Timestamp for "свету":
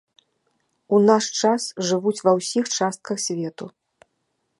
3.27-3.65